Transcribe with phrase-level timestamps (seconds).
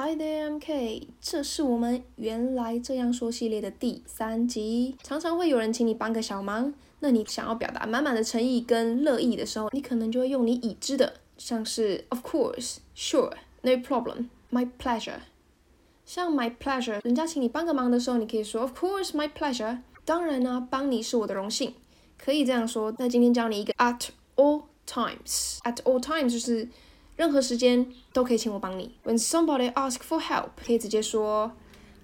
[0.00, 1.08] Hi there, I'm K。
[1.20, 4.96] 这是我们原来这样说系列的第三集。
[5.02, 13.32] 常常会有人请你帮个小忙，那你想要表达满满的诚意跟乐意的时候，你可能就会用你已知的，像是 Of course, sure,
[13.62, 15.18] no problem, my pleasure。
[16.06, 19.78] 像 my pleasure，人家请你帮个忙的时候，你可以说 Of course, my pleasure。
[20.04, 21.74] 当然呢，帮你是我的荣幸，
[22.16, 22.94] 可以这样说。
[22.98, 25.58] 那今天教你一个 at all times。
[25.64, 26.68] at all times 就是
[27.18, 28.96] 任何时间都可以请我帮你。
[29.04, 31.50] When somebody ask for help，可以直接说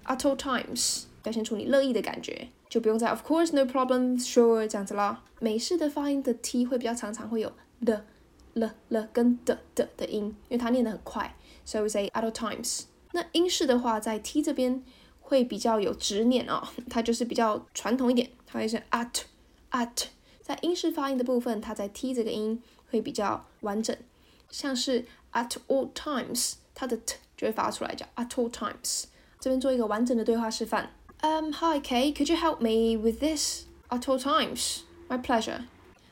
[0.03, 5.23] at all times，表现出你乐意的感觉，就不用再 of course no problem sure 这样子啦。
[5.39, 7.49] 美式的发音的 t 会比较常常会有
[7.85, 8.05] 的、
[8.55, 12.81] 了、了跟的的的音，因为它念得很快，所以 we say at all times。
[13.13, 14.83] 那英式的话，在 t 这边
[15.21, 19.21] 会比较有执念哦， 它就是比较传统一点，它会是 at
[19.71, 20.07] at。
[20.41, 23.95] 在英式发音的部分，它在 t 这个音会比较完整。
[24.50, 29.04] 像是 at all times，它的 t 就会发出来，叫 at all times。
[29.38, 30.90] 这边做一个完整的对话示范。
[31.22, 33.64] Um, hi Kay, could you help me with this?
[33.88, 34.80] At all times.
[35.08, 35.64] My pleasure.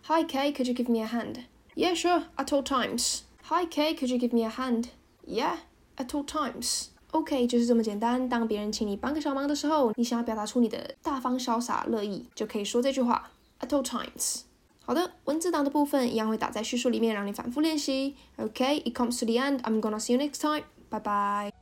[0.05, 1.45] Hi Kay, could you give me a hand?
[1.75, 2.25] Yeah, sure.
[2.37, 3.21] At all times.
[3.45, 4.89] Hi Kay, could you give me a hand?
[5.27, 5.59] Yeah,
[5.97, 6.87] at all times.
[7.13, 8.29] OK，就是这么简单。
[8.29, 13.31] 当别人请你帮个小忙的时候，你想要表达出你的大方潇洒、乐意，就可以说这句话。
[13.61, 14.43] At all times.
[14.86, 18.16] 好的，文字档的部分一样会打在叙述里面，让你反复练习。
[18.36, 19.62] OK，it comes to the end.
[19.62, 20.64] I'm gonna see you next time.
[20.90, 21.53] Bye bye.